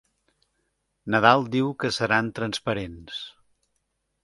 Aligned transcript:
Nadal 1.15 1.45
diu 1.57 1.69
que 1.83 1.93
seran 1.99 2.33
transparents. 2.41 3.23